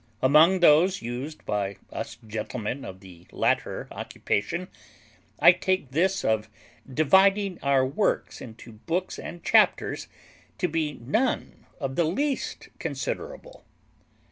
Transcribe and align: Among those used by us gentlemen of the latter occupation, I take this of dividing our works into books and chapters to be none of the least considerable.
Among 0.23 0.61
those 0.61 1.03
used 1.03 1.45
by 1.45 1.77
us 1.93 2.17
gentlemen 2.25 2.83
of 2.83 3.01
the 3.01 3.27
latter 3.31 3.87
occupation, 3.91 4.67
I 5.37 5.51
take 5.51 5.91
this 5.91 6.25
of 6.25 6.49
dividing 6.91 7.59
our 7.61 7.85
works 7.85 8.41
into 8.41 8.71
books 8.71 9.19
and 9.19 9.43
chapters 9.43 10.07
to 10.57 10.67
be 10.67 10.93
none 10.93 11.67
of 11.79 11.97
the 11.97 12.05
least 12.05 12.69
considerable. 12.79 13.63